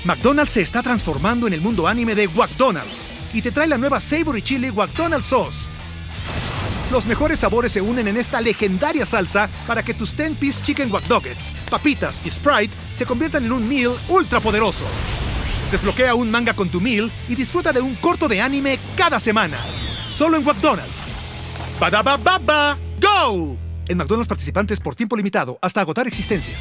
McDonald's 0.04 0.54
se 0.54 0.62
está 0.62 0.84
transformando 0.84 1.48
en 1.48 1.54
el 1.54 1.62
mundo 1.62 1.88
anime 1.88 2.13
de 2.13 2.27
McDonald's 2.27 3.06
y 3.34 3.42
te 3.42 3.51
trae 3.51 3.68
la 3.68 3.77
nueva 3.77 4.00
Savory 4.00 4.42
Chili 4.42 4.72
McDonald's 4.72 5.27
Sauce. 5.27 5.68
Los 6.92 7.06
mejores 7.06 7.39
sabores 7.39 7.72
se 7.72 7.82
unen 7.82 8.08
en 8.08 8.18
esta 8.18 8.42
legendaria 8.42 9.06
salsa 9.06 9.50
para 9.65 9.82
que 9.82 9.96
tus 9.96 10.15
10-piece 10.15 10.63
chicken 10.63 10.92
wack 10.92 11.04
papitas 11.70 12.22
y 12.24 12.30
Sprite 12.30 12.74
se 12.98 13.06
conviertan 13.06 13.46
en 13.46 13.51
un 13.51 13.68
meal 13.68 13.94
ultra 14.10 14.39
poderoso. 14.39 14.86
Desbloquea 15.72 16.13
un 16.13 16.30
manga 16.30 16.54
con 16.54 16.70
tu 16.70 16.80
meal 16.80 17.12
y 17.27 17.36
disfruta 17.36 17.74
de 17.74 17.82
un 17.82 17.96
corto 17.96 18.27
de 18.27 18.39
anime 18.39 18.77
cada 18.96 19.20
semana. 19.20 19.58
Solo 20.12 20.38
en 20.38 20.46
McDonald's. 20.46 21.05
Baba 21.79 22.77
¡Go! 23.01 23.58
En 23.88 23.98
McDonald's 23.98 24.27
participantes 24.27 24.79
por 24.79 24.96
tiempo 24.96 25.15
limitado 25.15 25.60
hasta 25.62 25.82
agotar 25.82 26.08
existencias. 26.08 26.58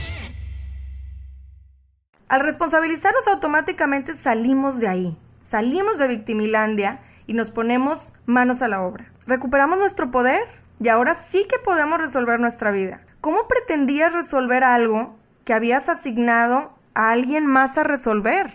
Al 2.28 2.40
responsabilizarnos 2.40 3.28
automáticamente 3.28 4.14
salimos 4.14 4.80
de 4.80 4.88
ahí, 4.88 5.18
salimos 5.42 5.98
de 5.98 6.08
Victimilandia 6.08 7.00
y 7.26 7.34
nos 7.34 7.50
ponemos 7.50 8.14
manos 8.26 8.62
a 8.62 8.68
la 8.68 8.82
obra. 8.82 9.12
Recuperamos 9.26 9.78
nuestro 9.78 10.10
poder 10.10 10.42
y 10.80 10.88
ahora 10.88 11.14
sí 11.14 11.46
que 11.48 11.58
podemos 11.58 11.98
resolver 11.98 12.40
nuestra 12.40 12.70
vida. 12.72 13.06
¿Cómo 13.20 13.46
pretendías 13.46 14.12
resolver 14.12 14.64
algo 14.64 15.16
que 15.44 15.54
habías 15.54 15.88
asignado 15.88 16.74
a 16.94 17.10
alguien 17.10 17.46
más 17.46 17.78
a 17.78 17.84
resolver? 17.84 18.50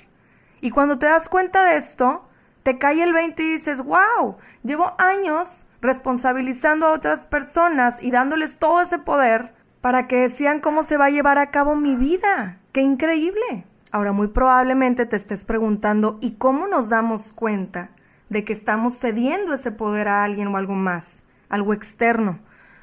Y 0.62 0.72
cuando 0.72 1.00
te 1.00 1.06
das 1.06 1.30
cuenta 1.30 1.64
de 1.64 1.78
esto, 1.78 2.28
te 2.64 2.78
cae 2.78 3.02
el 3.02 3.14
20 3.14 3.42
y 3.42 3.54
dices, 3.54 3.82
wow, 3.82 4.38
llevo 4.64 4.94
años 5.00 5.69
responsabilizando 5.82 6.88
a 6.88 6.92
otras 6.92 7.28
personas 7.28 8.04
y 8.04 8.12
dándoles 8.12 8.58
todo 8.58 8.82
ese 8.82 9.00
poder 9.00 9.54
para 9.82 10.08
que 10.08 10.18
decían 10.18 10.60
cómo 10.60 10.84
se 10.84 10.98
va 10.98 11.06
a 11.06 11.10
llevar 11.10 11.38
a 11.38 11.52
cabo 11.52 11.76
mi 11.76 11.96
vida. 11.96 12.60
¡Qué 12.72 12.82
increíble! 12.82 13.66
Ahora 13.92 14.12
muy 14.12 14.28
probablemente 14.28 15.06
te 15.06 15.16
estés 15.16 15.46
preguntando 15.46 16.20
¿y 16.22 16.32
cómo 16.32 16.68
nos 16.68 16.90
damos 16.90 17.32
cuenta 17.32 17.92
de 18.30 18.44
que 18.44 18.54
estamos 18.54 18.94
cediendo 19.00 19.54
ese 19.54 19.72
poder 19.72 20.08
a 20.08 20.24
alguien 20.24 20.48
o 20.50 20.58
algo 20.58 20.76
más, 20.76 21.24
algo 21.50 21.74
externo? 21.74 22.40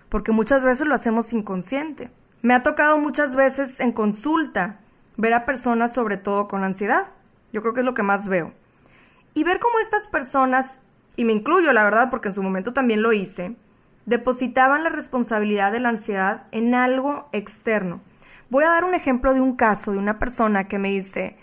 Porque 0.09 0.33
muchas 0.33 0.65
veces 0.65 0.87
lo 0.87 0.95
hacemos 0.95 1.33
inconsciente. 1.33 2.11
Me 2.43 2.55
ha 2.55 2.63
tocado 2.63 2.99
muchas 2.99 3.37
veces 3.37 3.81
en 3.81 3.93
consulta 3.93 4.81
ver 5.17 5.35
a 5.35 5.47
personas 5.47 5.93
sobre 5.93 6.17
todo 6.17 6.49
con 6.49 6.65
ansiedad. 6.65 7.11
Yo 7.53 7.63
creo 7.63 7.75
que 7.75 7.81
es 7.81 7.87
lo 7.87 7.95
que 7.95 8.03
más 8.03 8.29
veo. 8.29 8.53
Y 9.35 9.45
ver 9.45 9.61
cómo 9.61 9.79
estas 9.79 10.09
personas, 10.09 10.79
y 11.17 11.25
me 11.25 11.33
incluyo 11.33 11.73
la 11.73 11.85
verdad 11.85 12.11
porque 12.11 12.29
en 12.29 12.35
su 12.35 12.43
momento 12.43 12.73
también 12.73 13.03
lo 13.03 13.13
hice, 13.13 13.57
depositaban 14.05 14.85
la 14.85 14.91
responsabilidad 14.91 15.73
de 15.73 15.81
la 15.81 15.89
ansiedad 15.89 16.45
en 16.53 16.75
algo 16.75 17.29
externo 17.33 18.01
Voy 18.49 18.63
a 18.63 18.69
dar 18.69 18.85
un 18.85 18.95
ejemplo 18.95 19.35
de 19.35 19.41
un 19.41 19.57
caso 19.57 19.91
de 19.91 19.99
una 19.99 20.21
persona 20.21 20.69
que 20.69 20.79
me 20.79 20.91
dice, 20.91 21.37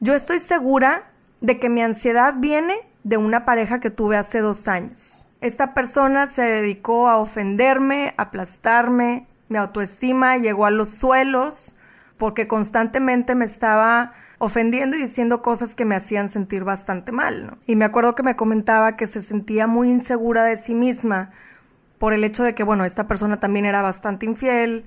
yo 0.00 0.14
estoy 0.14 0.38
segura 0.38 1.10
de 1.42 1.60
que 1.60 1.68
mi 1.68 1.82
ansiedad 1.82 2.34
viene 2.38 2.74
de 3.04 3.18
una 3.18 3.44
pareja 3.44 3.78
que 3.78 3.90
tuve 3.90 4.16
hace 4.16 4.40
dos 4.40 4.66
años. 4.66 5.26
Esta 5.42 5.74
persona 5.74 6.26
se 6.26 6.42
dedicó 6.42 7.08
a 7.08 7.18
ofenderme, 7.18 8.14
aplastarme, 8.16 9.26
mi 9.50 9.58
autoestima 9.58 10.38
llegó 10.38 10.64
a 10.64 10.70
los 10.70 10.88
suelos 10.88 11.76
porque 12.16 12.48
constantemente 12.48 13.34
me 13.34 13.44
estaba 13.44 14.14
ofendiendo 14.38 14.96
y 14.96 15.02
diciendo 15.02 15.42
cosas 15.42 15.74
que 15.74 15.84
me 15.84 15.94
hacían 15.94 16.28
sentir 16.28 16.64
bastante 16.64 17.12
mal. 17.12 17.58
Y 17.66 17.76
me 17.76 17.84
acuerdo 17.84 18.14
que 18.14 18.22
me 18.22 18.36
comentaba 18.36 18.96
que 18.96 19.06
se 19.06 19.22
sentía 19.22 19.66
muy 19.66 19.90
insegura 19.90 20.44
de 20.44 20.56
sí 20.56 20.74
misma 20.74 21.30
por 21.98 22.12
el 22.12 22.24
hecho 22.24 22.42
de 22.42 22.54
que, 22.54 22.62
bueno, 22.62 22.84
esta 22.84 23.06
persona 23.06 23.40
también 23.40 23.64
era 23.64 23.82
bastante 23.82 24.26
infiel, 24.26 24.84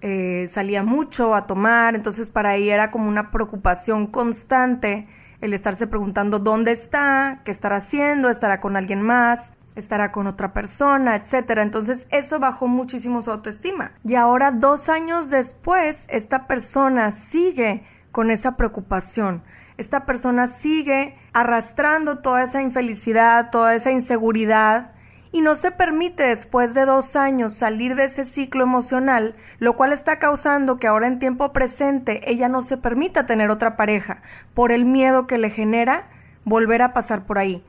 eh, 0.00 0.46
salía 0.48 0.82
mucho 0.82 1.34
a 1.34 1.46
tomar, 1.46 1.94
entonces 1.94 2.30
para 2.30 2.56
ella 2.56 2.74
era 2.74 2.90
como 2.90 3.08
una 3.08 3.30
preocupación 3.30 4.06
constante 4.06 5.08
el 5.40 5.54
estarse 5.54 5.86
preguntando 5.86 6.38
dónde 6.38 6.72
está, 6.72 7.42
qué 7.44 7.50
estará 7.50 7.76
haciendo, 7.76 8.28
estará 8.28 8.60
con 8.60 8.76
alguien 8.76 9.02
más, 9.02 9.54
estará 9.76 10.10
con 10.10 10.26
otra 10.26 10.52
persona, 10.52 11.14
etcétera. 11.14 11.62
Entonces 11.62 12.06
eso 12.10 12.40
bajó 12.40 12.66
muchísimo 12.66 13.22
su 13.22 13.30
autoestima. 13.30 13.92
Y 14.04 14.16
ahora, 14.16 14.50
dos 14.50 14.88
años 14.88 15.30
después, 15.30 16.06
esta 16.10 16.46
persona 16.46 17.10
sigue 17.10 17.84
con 18.12 18.30
esa 18.30 18.56
preocupación. 18.56 19.42
Esta 19.76 20.06
persona 20.06 20.46
sigue 20.46 21.16
arrastrando 21.32 22.18
toda 22.18 22.42
esa 22.42 22.62
infelicidad, 22.62 23.50
toda 23.50 23.74
esa 23.74 23.90
inseguridad 23.90 24.92
y 25.30 25.40
no 25.40 25.54
se 25.54 25.70
permite 25.70 26.24
después 26.24 26.74
de 26.74 26.84
dos 26.84 27.14
años 27.14 27.52
salir 27.52 27.94
de 27.94 28.04
ese 28.04 28.24
ciclo 28.24 28.64
emocional, 28.64 29.34
lo 29.58 29.76
cual 29.76 29.92
está 29.92 30.18
causando 30.18 30.78
que 30.78 30.86
ahora 30.86 31.06
en 31.06 31.18
tiempo 31.18 31.52
presente 31.52 32.30
ella 32.30 32.48
no 32.48 32.62
se 32.62 32.78
permita 32.78 33.26
tener 33.26 33.50
otra 33.50 33.76
pareja 33.76 34.22
por 34.54 34.72
el 34.72 34.84
miedo 34.84 35.26
que 35.26 35.38
le 35.38 35.50
genera 35.50 36.08
volver 36.44 36.82
a 36.82 36.92
pasar 36.92 37.26
por 37.26 37.38
ahí. 37.38 37.64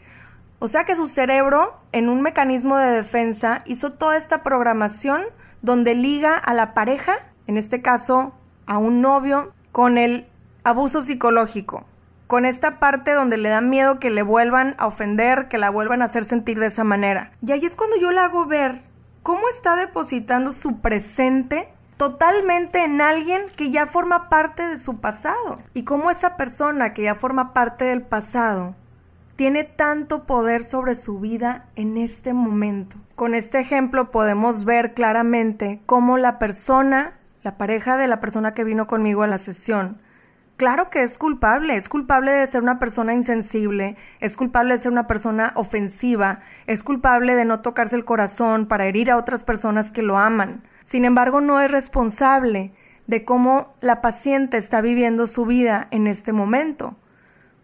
O 0.60 0.68
sea 0.68 0.84
que 0.84 0.96
su 0.96 1.06
cerebro, 1.06 1.80
en 1.92 2.10
un 2.10 2.22
mecanismo 2.22 2.78
de 2.78 2.92
defensa, 2.92 3.62
hizo 3.66 3.94
toda 3.94 4.18
esta 4.18 4.44
programación 4.44 5.22
donde 5.62 5.96
liga 5.96 6.38
a 6.38 6.54
la 6.54 6.74
pareja, 6.74 7.14
en 7.48 7.58
este 7.58 7.82
caso 7.82 8.34
a 8.66 8.78
un 8.78 9.02
novio, 9.02 9.54
con 9.72 9.98
el 9.98 10.29
abuso 10.70 11.02
psicológico 11.02 11.86
con 12.30 12.46
esta 12.46 12.80
parte 12.80 13.14
donde 13.14 13.38
le 13.38 13.50
da 13.50 13.60
miedo 13.60 14.00
que 14.00 14.12
le 14.12 14.22
vuelvan 14.22 14.76
a 14.78 14.86
ofender, 14.86 15.48
que 15.48 15.58
la 15.58 15.72
vuelvan 15.72 16.04
a 16.04 16.06
hacer 16.06 16.24
sentir 16.24 16.60
de 16.60 16.68
esa 16.68 16.84
manera. 16.84 17.32
Y 17.44 17.52
ahí 17.52 17.66
es 17.66 17.76
cuando 17.76 17.98
yo 17.98 18.12
la 18.12 18.26
hago 18.26 18.46
ver 18.46 18.76
cómo 19.24 19.50
está 19.50 19.76
depositando 19.76 20.54
su 20.54 20.80
presente 20.80 21.74
totalmente 21.98 22.84
en 22.84 23.02
alguien 23.02 23.42
que 23.58 23.72
ya 23.72 23.88
forma 23.88 24.30
parte 24.30 24.68
de 24.68 24.78
su 24.78 25.02
pasado. 25.02 25.58
Y 25.74 25.86
cómo 25.86 26.12
esa 26.12 26.38
persona 26.38 26.94
que 26.94 27.02
ya 27.02 27.16
forma 27.16 27.52
parte 27.52 27.86
del 27.86 28.04
pasado 28.04 28.76
tiene 29.36 29.64
tanto 29.64 30.26
poder 30.26 30.64
sobre 30.64 30.94
su 30.94 31.20
vida 31.20 31.66
en 31.76 31.98
este 31.98 32.34
momento. 32.34 32.98
Con 33.16 33.34
este 33.34 33.60
ejemplo 33.60 34.12
podemos 34.12 34.66
ver 34.66 34.94
claramente 34.94 35.82
cómo 35.88 36.20
la 36.20 36.38
persona, 36.38 37.18
la 37.42 37.58
pareja 37.58 37.98
de 37.98 38.08
la 38.08 38.20
persona 38.20 38.52
que 38.52 38.64
vino 38.64 38.86
conmigo 38.86 39.24
a 39.24 39.28
la 39.28 39.40
sesión, 39.40 40.00
Claro 40.60 40.90
que 40.90 41.04
es 41.04 41.18
culpable, 41.18 41.76
es 41.76 41.88
culpable 41.88 42.34
de 42.34 42.46
ser 42.46 42.62
una 42.62 42.80
persona 42.80 43.14
insensible, 43.14 43.96
es 44.20 44.36
culpable 44.36 44.74
de 44.74 44.80
ser 44.82 44.92
una 44.92 45.08
persona 45.08 45.54
ofensiva, 45.56 46.42
es 46.68 46.84
culpable 46.84 47.34
de 47.36 47.46
no 47.46 47.62
tocarse 47.62 47.96
el 47.96 48.04
corazón 48.04 48.66
para 48.66 48.86
herir 48.86 49.10
a 49.10 49.16
otras 49.16 49.46
personas 49.46 49.90
que 49.90 50.02
lo 50.02 50.18
aman. 50.18 50.62
Sin 50.84 51.06
embargo, 51.06 51.40
no 51.40 51.62
es 51.62 51.72
responsable 51.72 52.74
de 53.08 53.24
cómo 53.24 53.74
la 53.80 54.02
paciente 54.02 54.58
está 54.58 54.82
viviendo 54.82 55.28
su 55.28 55.46
vida 55.46 55.88
en 55.92 56.08
este 56.08 56.34
momento. 56.34 56.98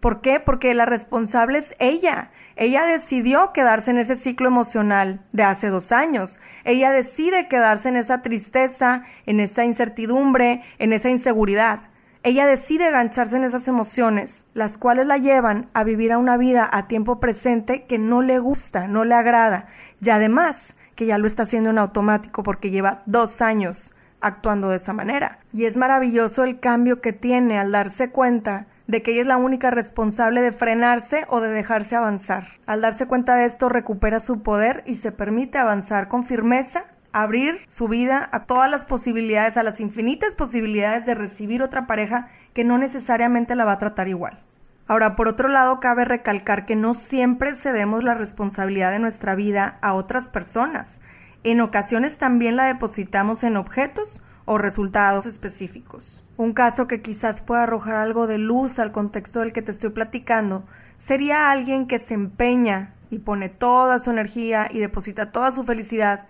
¿Por 0.00 0.22
qué? 0.22 0.40
Porque 0.40 0.72
la 0.72 0.86
responsable 0.86 1.58
es 1.58 1.74
ella. 1.78 2.30
Ella 2.56 2.86
decidió 2.86 3.52
quedarse 3.52 3.90
en 3.90 3.98
ese 3.98 4.16
ciclo 4.16 4.48
emocional 4.48 5.20
de 5.32 5.42
hace 5.42 5.68
dos 5.68 5.92
años. 5.92 6.40
Ella 6.64 6.92
decide 6.92 7.46
quedarse 7.46 7.90
en 7.90 7.96
esa 7.96 8.22
tristeza, 8.22 9.02
en 9.26 9.40
esa 9.40 9.66
incertidumbre, 9.66 10.62
en 10.78 10.94
esa 10.94 11.10
inseguridad. 11.10 11.90
Ella 12.26 12.44
decide 12.44 12.90
gancharse 12.90 13.36
en 13.36 13.44
esas 13.44 13.68
emociones, 13.68 14.46
las 14.52 14.78
cuales 14.78 15.06
la 15.06 15.16
llevan 15.16 15.70
a 15.74 15.84
vivir 15.84 16.10
a 16.10 16.18
una 16.18 16.36
vida 16.36 16.68
a 16.72 16.88
tiempo 16.88 17.20
presente 17.20 17.84
que 17.84 17.98
no 17.98 18.20
le 18.20 18.40
gusta, 18.40 18.88
no 18.88 19.04
le 19.04 19.14
agrada. 19.14 19.68
Y 20.00 20.10
además, 20.10 20.74
que 20.96 21.06
ya 21.06 21.18
lo 21.18 21.28
está 21.28 21.44
haciendo 21.44 21.70
en 21.70 21.78
automático 21.78 22.42
porque 22.42 22.72
lleva 22.72 22.98
dos 23.06 23.42
años 23.42 23.94
actuando 24.20 24.70
de 24.70 24.78
esa 24.78 24.92
manera. 24.92 25.38
Y 25.52 25.66
es 25.66 25.76
maravilloso 25.76 26.42
el 26.42 26.58
cambio 26.58 27.00
que 27.00 27.12
tiene 27.12 27.60
al 27.60 27.70
darse 27.70 28.10
cuenta 28.10 28.66
de 28.88 29.04
que 29.04 29.12
ella 29.12 29.20
es 29.20 29.28
la 29.28 29.36
única 29.36 29.70
responsable 29.70 30.42
de 30.42 30.50
frenarse 30.50 31.26
o 31.28 31.40
de 31.40 31.50
dejarse 31.50 31.94
avanzar. 31.94 32.48
Al 32.66 32.80
darse 32.80 33.06
cuenta 33.06 33.36
de 33.36 33.44
esto 33.44 33.68
recupera 33.68 34.18
su 34.18 34.42
poder 34.42 34.82
y 34.84 34.96
se 34.96 35.12
permite 35.12 35.58
avanzar 35.58 36.08
con 36.08 36.24
firmeza, 36.24 36.86
abrir 37.22 37.58
su 37.68 37.88
vida 37.88 38.28
a 38.30 38.44
todas 38.44 38.70
las 38.70 38.84
posibilidades, 38.84 39.56
a 39.56 39.62
las 39.62 39.80
infinitas 39.80 40.34
posibilidades 40.34 41.06
de 41.06 41.14
recibir 41.14 41.62
otra 41.62 41.86
pareja 41.86 42.28
que 42.52 42.64
no 42.64 42.76
necesariamente 42.76 43.54
la 43.54 43.64
va 43.64 43.72
a 43.72 43.78
tratar 43.78 44.08
igual. 44.08 44.38
Ahora, 44.86 45.16
por 45.16 45.26
otro 45.26 45.48
lado, 45.48 45.80
cabe 45.80 46.04
recalcar 46.04 46.66
que 46.66 46.76
no 46.76 46.94
siempre 46.94 47.54
cedemos 47.54 48.04
la 48.04 48.14
responsabilidad 48.14 48.92
de 48.92 48.98
nuestra 48.98 49.34
vida 49.34 49.78
a 49.80 49.94
otras 49.94 50.28
personas. 50.28 51.00
En 51.42 51.60
ocasiones 51.60 52.18
también 52.18 52.54
la 52.54 52.66
depositamos 52.66 53.42
en 53.44 53.56
objetos 53.56 54.22
o 54.44 54.58
resultados 54.58 55.26
específicos. 55.26 56.22
Un 56.36 56.52
caso 56.52 56.86
que 56.86 57.00
quizás 57.00 57.40
pueda 57.40 57.62
arrojar 57.62 57.96
algo 57.96 58.26
de 58.26 58.38
luz 58.38 58.78
al 58.78 58.92
contexto 58.92 59.40
del 59.40 59.52
que 59.52 59.62
te 59.62 59.72
estoy 59.72 59.90
platicando 59.90 60.64
sería 60.98 61.50
alguien 61.50 61.86
que 61.86 61.98
se 61.98 62.14
empeña 62.14 62.94
y 63.10 63.20
pone 63.20 63.48
toda 63.48 63.98
su 63.98 64.10
energía 64.10 64.68
y 64.70 64.78
deposita 64.80 65.32
toda 65.32 65.50
su 65.50 65.64
felicidad 65.64 66.26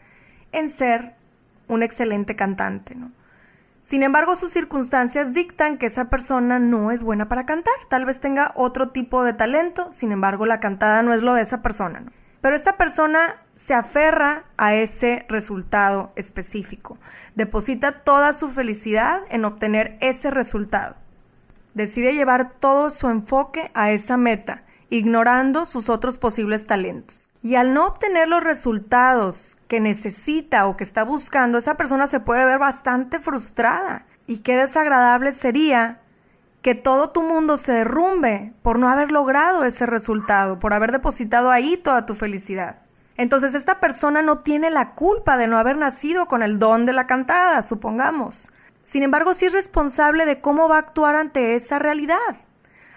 en 0.52 0.70
ser 0.70 1.14
un 1.68 1.82
excelente 1.82 2.36
cantante. 2.36 2.94
¿no? 2.94 3.12
Sin 3.82 4.02
embargo, 4.02 4.34
sus 4.34 4.50
circunstancias 4.50 5.32
dictan 5.32 5.78
que 5.78 5.86
esa 5.86 6.10
persona 6.10 6.58
no 6.58 6.90
es 6.90 7.02
buena 7.02 7.28
para 7.28 7.46
cantar. 7.46 7.74
Tal 7.88 8.04
vez 8.04 8.20
tenga 8.20 8.52
otro 8.56 8.88
tipo 8.88 9.22
de 9.22 9.32
talento, 9.32 9.92
sin 9.92 10.10
embargo, 10.10 10.44
la 10.44 10.58
cantada 10.58 11.02
no 11.02 11.14
es 11.14 11.22
lo 11.22 11.34
de 11.34 11.42
esa 11.42 11.62
persona. 11.62 12.02
Pero 12.40 12.56
esta 12.56 12.76
persona 12.76 13.36
se 13.54 13.74
aferra 13.74 14.44
a 14.56 14.74
ese 14.74 15.24
resultado 15.28 16.12
específico, 16.14 16.98
deposita 17.34 18.02
toda 18.02 18.32
su 18.32 18.50
felicidad 18.50 19.22
en 19.30 19.44
obtener 19.44 19.96
ese 20.00 20.30
resultado. 20.30 20.96
Decide 21.74 22.14
llevar 22.14 22.52
todo 22.60 22.90
su 22.90 23.08
enfoque 23.08 23.70
a 23.74 23.90
esa 23.90 24.16
meta, 24.16 24.62
ignorando 24.90 25.66
sus 25.66 25.88
otros 25.88 26.18
posibles 26.18 26.66
talentos. 26.66 27.30
Y 27.42 27.56
al 27.56 27.74
no 27.74 27.86
obtener 27.86 28.28
los 28.28 28.42
resultados 28.42 29.58
que 29.68 29.80
necesita 29.80 30.66
o 30.66 30.76
que 30.76 30.84
está 30.84 31.04
buscando, 31.04 31.58
esa 31.58 31.76
persona 31.76 32.06
se 32.06 32.20
puede 32.20 32.44
ver 32.44 32.58
bastante 32.58 33.18
frustrada. 33.18 34.06
Y 34.26 34.38
qué 34.38 34.56
desagradable 34.56 35.32
sería 35.32 36.00
que 36.62 36.74
todo 36.74 37.10
tu 37.10 37.22
mundo 37.22 37.56
se 37.56 37.72
derrumbe 37.72 38.52
por 38.62 38.78
no 38.78 38.88
haber 38.88 39.12
logrado 39.12 39.64
ese 39.64 39.86
resultado, 39.86 40.58
por 40.58 40.74
haber 40.74 40.90
depositado 40.90 41.50
ahí 41.50 41.76
toda 41.76 42.06
tu 42.06 42.14
felicidad. 42.14 42.78
Entonces 43.16 43.54
esta 43.54 43.80
persona 43.80 44.20
no 44.22 44.38
tiene 44.38 44.70
la 44.70 44.94
culpa 44.94 45.36
de 45.36 45.46
no 45.46 45.58
haber 45.58 45.76
nacido 45.76 46.26
con 46.26 46.42
el 46.42 46.58
don 46.58 46.84
de 46.84 46.92
la 46.92 47.06
cantada, 47.06 47.62
supongamos. 47.62 48.50
Sin 48.84 49.02
embargo, 49.02 49.34
sí 49.34 49.46
es 49.46 49.52
responsable 49.52 50.26
de 50.26 50.40
cómo 50.40 50.68
va 50.68 50.76
a 50.76 50.80
actuar 50.80 51.16
ante 51.16 51.54
esa 51.54 51.78
realidad. 51.78 52.36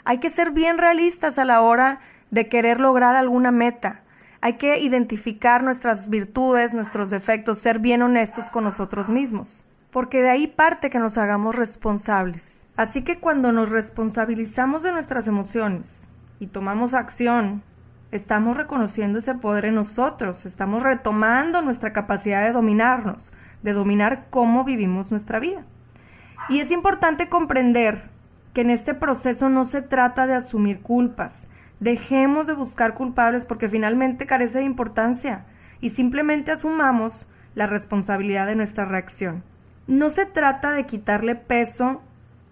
Hay 0.10 0.18
que 0.18 0.32
ser 0.32 0.50
bien 0.50 0.80
realistas 0.80 1.38
a 1.38 1.46
la 1.46 1.62
hora 1.62 2.00
de 2.32 2.50
querer 2.50 2.80
lograr 2.80 3.16
alguna 3.16 3.52
meta. 3.52 4.02
Hay 4.42 4.54
que 4.54 4.80
identificar 4.80 5.62
nuestras 5.62 6.10
virtudes, 6.10 6.74
nuestros 6.74 7.12
defectos, 7.12 7.60
ser 7.60 7.78
bien 7.78 8.02
honestos 8.02 8.50
con 8.50 8.64
nosotros 8.64 9.12
mismos 9.12 9.68
porque 9.92 10.24
de 10.24 10.32
ahí 10.32 10.48
parte 10.48 10.90
que 10.90 10.98
nos 10.98 11.20
hagamos 11.20 11.56
responsables. 11.56 12.70
Así 12.76 13.04
que 13.04 13.20
cuando 13.20 13.52
nos 13.52 13.70
responsabilizamos 13.70 14.82
de 14.82 14.92
nuestras 14.92 15.28
emociones 15.28 16.10
y 16.40 16.48
tomamos 16.48 16.96
acción, 16.96 17.62
estamos 18.12 18.58
reconociendo 18.58 19.20
ese 19.20 19.36
poder 19.36 19.66
en 19.66 19.76
nosotros, 19.76 20.48
estamos 20.48 20.82
retomando 20.82 21.62
nuestra 21.62 21.94
capacidad 21.94 22.44
de 22.44 22.52
dominarnos, 22.52 23.32
de 23.62 23.74
dominar 23.74 24.26
cómo 24.32 24.64
vivimos 24.64 25.12
nuestra 25.12 25.38
vida. 25.38 25.66
Y 26.50 26.62
es 26.62 26.72
importante 26.72 27.30
comprender 27.30 28.10
que 28.54 28.62
en 28.62 28.70
este 28.70 28.94
proceso 28.94 29.50
no 29.50 29.66
se 29.66 29.82
trata 29.82 30.28
de 30.28 30.36
asumir 30.36 30.82
culpas. 30.82 31.50
Dejemos 31.80 32.48
de 32.48 32.54
buscar 32.54 32.94
culpables 32.94 33.46
porque 33.46 33.70
finalmente 33.70 34.26
carece 34.26 34.60
de 34.60 34.66
importancia 34.66 35.46
y 35.82 35.90
simplemente 35.90 36.52
asumamos 36.52 37.28
la 37.56 37.68
responsabilidad 37.68 38.48
de 38.48 38.56
nuestra 38.56 38.86
reacción. 38.86 39.44
No 39.88 40.10
se 40.10 40.26
trata 40.26 40.72
de 40.72 40.86
quitarle 40.86 41.36
peso 41.36 42.02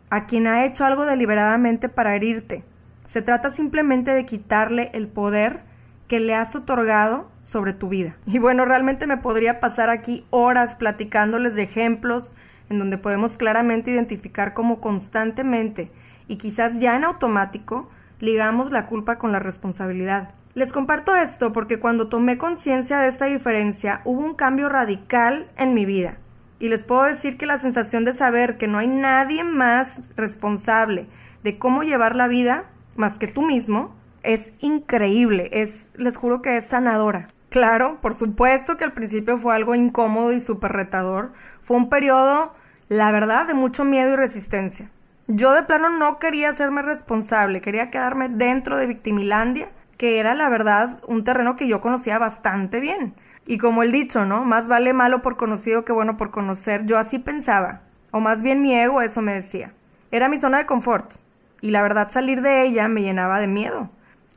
a 0.09 0.25
quien 0.25 0.47
ha 0.47 0.65
hecho 0.65 0.85
algo 0.85 1.05
deliberadamente 1.05 1.89
para 1.89 2.15
herirte. 2.15 2.63
Se 3.05 3.21
trata 3.21 3.49
simplemente 3.49 4.11
de 4.11 4.25
quitarle 4.25 4.89
el 4.93 5.07
poder 5.07 5.61
que 6.07 6.19
le 6.19 6.35
has 6.35 6.55
otorgado 6.55 7.29
sobre 7.43 7.73
tu 7.73 7.89
vida. 7.89 8.17
Y 8.25 8.39
bueno, 8.39 8.65
realmente 8.65 9.07
me 9.07 9.17
podría 9.17 9.59
pasar 9.59 9.89
aquí 9.89 10.25
horas 10.29 10.75
platicándoles 10.75 11.55
de 11.55 11.63
ejemplos 11.63 12.35
en 12.69 12.79
donde 12.79 12.97
podemos 12.97 13.37
claramente 13.37 13.91
identificar 13.91 14.53
cómo 14.53 14.81
constantemente 14.81 15.91
y 16.27 16.37
quizás 16.37 16.79
ya 16.79 16.95
en 16.95 17.03
automático 17.03 17.89
ligamos 18.19 18.71
la 18.71 18.87
culpa 18.87 19.17
con 19.17 19.31
la 19.31 19.39
responsabilidad. 19.39 20.33
Les 20.53 20.73
comparto 20.73 21.15
esto 21.15 21.53
porque 21.53 21.79
cuando 21.79 22.09
tomé 22.09 22.37
conciencia 22.37 22.99
de 22.99 23.09
esta 23.09 23.25
diferencia 23.25 24.01
hubo 24.05 24.21
un 24.21 24.33
cambio 24.33 24.69
radical 24.69 25.49
en 25.55 25.73
mi 25.73 25.85
vida. 25.85 26.17
Y 26.59 26.69
les 26.69 26.83
puedo 26.83 27.03
decir 27.03 27.37
que 27.37 27.45
la 27.45 27.59
sensación 27.59 28.03
de 28.05 28.13
saber 28.13 28.57
que 28.57 28.67
no 28.67 28.79
hay 28.79 28.87
nadie 28.87 29.43
más 29.43 30.11
responsable 30.15 31.07
de 31.43 31.59
cómo 31.59 31.83
llevar 31.83 32.15
la 32.15 32.27
vida 32.27 32.65
más 32.95 33.19
que 33.19 33.27
tú 33.27 33.43
mismo 33.43 33.95
es 34.23 34.53
increíble, 34.59 35.49
es 35.53 35.93
les 35.97 36.17
juro 36.17 36.41
que 36.41 36.57
es 36.57 36.65
sanadora. 36.65 37.29
Claro, 37.57 37.97
por 38.01 38.13
supuesto 38.13 38.77
que 38.77 38.83
al 38.83 38.93
principio 38.93 39.39
fue 39.39 39.55
algo 39.55 39.73
incómodo 39.73 40.31
y 40.31 40.39
súper 40.39 40.73
retador. 40.73 41.33
Fue 41.59 41.75
un 41.75 41.89
periodo, 41.89 42.53
la 42.87 43.11
verdad, 43.11 43.47
de 43.47 43.55
mucho 43.55 43.83
miedo 43.83 44.13
y 44.13 44.15
resistencia. 44.15 44.91
Yo 45.25 45.53
de 45.53 45.63
plano 45.63 45.89
no 45.89 46.19
quería 46.19 46.49
hacerme 46.49 46.83
responsable, 46.83 47.59
quería 47.59 47.89
quedarme 47.89 48.29
dentro 48.29 48.77
de 48.77 48.85
Victimilandia, 48.85 49.71
que 49.97 50.19
era 50.19 50.35
la 50.35 50.49
verdad 50.49 51.01
un 51.07 51.23
terreno 51.23 51.55
que 51.55 51.67
yo 51.67 51.81
conocía 51.81 52.19
bastante 52.19 52.79
bien. 52.79 53.15
Y 53.47 53.57
como 53.57 53.81
el 53.81 53.91
dicho, 53.91 54.23
¿no? 54.23 54.45
Más 54.45 54.67
vale 54.67 54.93
malo 54.93 55.23
por 55.23 55.35
conocido 55.35 55.83
que 55.83 55.93
bueno 55.93 56.15
por 56.15 56.29
conocer. 56.29 56.85
Yo 56.85 56.99
así 56.99 57.17
pensaba. 57.17 57.81
O 58.11 58.19
más 58.19 58.43
bien 58.43 58.61
mi 58.61 58.75
ego 58.75 59.01
eso 59.01 59.23
me 59.23 59.33
decía. 59.33 59.73
Era 60.11 60.29
mi 60.29 60.37
zona 60.37 60.59
de 60.59 60.67
confort. 60.67 61.15
Y 61.61 61.71
la 61.71 61.81
verdad 61.81 62.11
salir 62.11 62.43
de 62.43 62.67
ella 62.67 62.87
me 62.87 63.01
llenaba 63.01 63.39
de 63.39 63.47
miedo. 63.47 63.89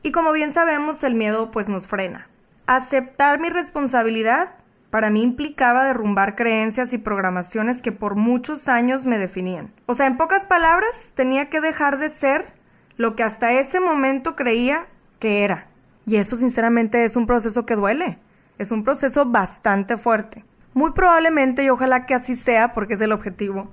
Y 0.02 0.10
como 0.10 0.32
bien 0.32 0.52
sabemos, 0.52 1.04
el 1.04 1.14
miedo 1.14 1.50
pues 1.50 1.68
nos 1.68 1.86
frena. 1.86 2.29
Aceptar 2.70 3.40
mi 3.40 3.48
responsabilidad 3.48 4.54
para 4.90 5.10
mí 5.10 5.24
implicaba 5.24 5.86
derrumbar 5.86 6.36
creencias 6.36 6.92
y 6.92 6.98
programaciones 6.98 7.82
que 7.82 7.90
por 7.90 8.14
muchos 8.14 8.68
años 8.68 9.06
me 9.06 9.18
definían. 9.18 9.74
O 9.86 9.94
sea, 9.94 10.06
en 10.06 10.16
pocas 10.16 10.46
palabras, 10.46 11.10
tenía 11.16 11.48
que 11.48 11.60
dejar 11.60 11.98
de 11.98 12.08
ser 12.08 12.44
lo 12.96 13.16
que 13.16 13.24
hasta 13.24 13.50
ese 13.54 13.80
momento 13.80 14.36
creía 14.36 14.86
que 15.18 15.42
era. 15.42 15.66
Y 16.06 16.14
eso 16.14 16.36
sinceramente 16.36 17.02
es 17.02 17.16
un 17.16 17.26
proceso 17.26 17.66
que 17.66 17.74
duele. 17.74 18.20
Es 18.56 18.70
un 18.70 18.84
proceso 18.84 19.26
bastante 19.26 19.96
fuerte. 19.96 20.44
Muy 20.72 20.92
probablemente, 20.92 21.64
y 21.64 21.70
ojalá 21.70 22.06
que 22.06 22.14
así 22.14 22.36
sea, 22.36 22.70
porque 22.70 22.94
es 22.94 23.00
el 23.00 23.10
objetivo, 23.10 23.68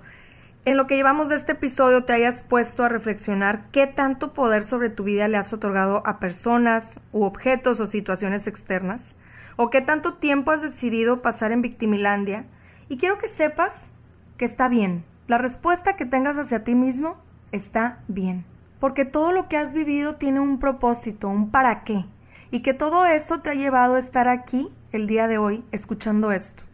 en 0.67 0.75
lo 0.75 0.85
que 0.85 0.97
llevamos 0.97 1.29
de 1.29 1.37
este 1.37 1.53
episodio 1.53 2.03
te 2.03 2.11
hayas 2.11 2.41
puesto 2.41 2.83
a 2.83 2.89
reflexionar 2.89 3.71
qué 3.71 3.87
tanto 3.87 4.33
poder 4.33 4.65
sobre 4.65 4.89
tu 4.89 5.05
vida 5.05 5.29
le 5.29 5.37
has 5.37 5.53
otorgado 5.53 6.03
a 6.05 6.19
personas 6.19 6.99
u 7.13 7.23
objetos 7.23 7.79
o 7.79 7.87
situaciones 7.87 8.47
externas, 8.47 9.15
o 9.55 9.69
qué 9.69 9.79
tanto 9.79 10.15
tiempo 10.15 10.51
has 10.51 10.61
decidido 10.61 11.21
pasar 11.21 11.53
en 11.53 11.61
Victimilandia, 11.61 12.47
y 12.89 12.97
quiero 12.97 13.17
que 13.17 13.29
sepas 13.29 13.91
que 14.35 14.43
está 14.43 14.67
bien. 14.67 15.05
La 15.27 15.37
respuesta 15.37 15.95
que 15.95 16.05
tengas 16.05 16.35
hacia 16.35 16.65
ti 16.65 16.75
mismo 16.75 17.15
está 17.53 17.99
bien, 18.09 18.43
porque 18.81 19.05
todo 19.05 19.31
lo 19.31 19.47
que 19.47 19.55
has 19.55 19.73
vivido 19.73 20.15
tiene 20.15 20.41
un 20.41 20.59
propósito, 20.59 21.29
un 21.29 21.49
para 21.49 21.85
qué, 21.85 22.03
y 22.51 22.59
que 22.59 22.73
todo 22.73 23.05
eso 23.05 23.39
te 23.39 23.51
ha 23.51 23.53
llevado 23.53 23.95
a 23.95 23.99
estar 23.99 24.27
aquí 24.27 24.67
el 24.91 25.07
día 25.07 25.29
de 25.29 25.37
hoy 25.37 25.63
escuchando 25.71 26.33
esto. 26.33 26.66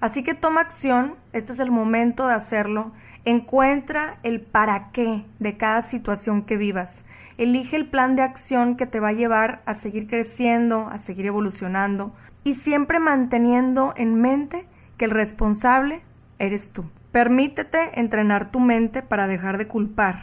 Así 0.00 0.22
que 0.22 0.34
toma 0.34 0.60
acción, 0.60 1.16
este 1.32 1.52
es 1.52 1.58
el 1.58 1.72
momento 1.72 2.28
de 2.28 2.34
hacerlo. 2.34 2.92
Encuentra 3.24 4.20
el 4.22 4.40
para 4.40 4.90
qué 4.92 5.24
de 5.40 5.56
cada 5.56 5.82
situación 5.82 6.42
que 6.42 6.56
vivas. 6.56 7.06
Elige 7.36 7.74
el 7.74 7.88
plan 7.88 8.14
de 8.14 8.22
acción 8.22 8.76
que 8.76 8.86
te 8.86 9.00
va 9.00 9.08
a 9.08 9.12
llevar 9.12 9.60
a 9.66 9.74
seguir 9.74 10.06
creciendo, 10.06 10.88
a 10.88 10.98
seguir 10.98 11.26
evolucionando 11.26 12.14
y 12.44 12.54
siempre 12.54 13.00
manteniendo 13.00 13.92
en 13.96 14.20
mente 14.20 14.68
que 14.96 15.06
el 15.06 15.10
responsable 15.10 16.02
eres 16.38 16.72
tú. 16.72 16.88
Permítete 17.10 17.98
entrenar 17.98 18.52
tu 18.52 18.60
mente 18.60 19.02
para 19.02 19.26
dejar 19.26 19.58
de 19.58 19.66
culpar 19.66 20.16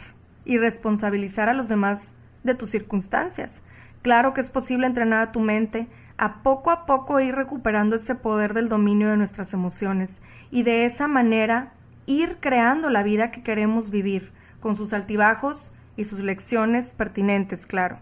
y 0.46 0.56
responsabilizar 0.56 1.50
a 1.50 1.54
los 1.54 1.68
demás 1.68 2.14
de 2.44 2.54
tus 2.54 2.70
circunstancias. 2.70 3.62
Claro 4.00 4.32
que 4.32 4.40
es 4.40 4.50
posible 4.50 4.86
entrenar 4.86 5.20
a 5.20 5.32
tu 5.32 5.40
mente 5.40 5.88
a 6.18 6.42
poco 6.42 6.70
a 6.70 6.86
poco 6.86 7.20
ir 7.20 7.34
recuperando 7.34 7.96
ese 7.96 8.14
poder 8.14 8.54
del 8.54 8.68
dominio 8.68 9.08
de 9.08 9.16
nuestras 9.16 9.52
emociones 9.52 10.22
y 10.50 10.62
de 10.62 10.84
esa 10.84 11.08
manera 11.08 11.72
ir 12.06 12.38
creando 12.40 12.90
la 12.90 13.02
vida 13.02 13.28
que 13.28 13.42
queremos 13.42 13.90
vivir, 13.90 14.32
con 14.60 14.74
sus 14.74 14.92
altibajos 14.92 15.74
y 15.96 16.04
sus 16.04 16.22
lecciones 16.22 16.94
pertinentes, 16.94 17.66
claro. 17.66 17.98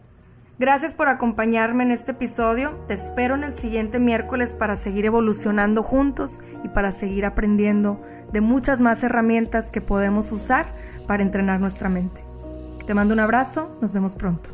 Gracias 0.59 0.95
por 0.95 1.09
acompañarme 1.09 1.83
en 1.83 1.91
este 1.91 2.13
episodio. 2.13 2.79
Te 2.87 2.95
espero 2.95 3.35
en 3.35 3.43
el 3.43 3.55
siguiente 3.55 3.99
miércoles 3.99 4.55
para 4.55 4.77
seguir 4.77 5.05
evolucionando 5.05 5.83
juntos 5.83 6.43
y 6.63 6.69
para 6.69 6.93
seguir 6.93 7.27
aprendiendo 7.27 8.01
de 8.33 8.41
muchas 8.41 8.81
más 8.81 9.03
herramientas 9.03 9.73
que 9.73 9.81
podemos 9.81 10.31
usar 10.31 10.67
para 11.09 11.25
entrenar 11.25 11.59
nuestra 11.59 11.89
mente. 11.89 12.23
Te 12.87 12.95
mando 12.95 13.15
un 13.15 13.21
abrazo, 13.21 13.77
nos 13.81 13.93
vemos 13.93 14.15
pronto. 14.15 14.54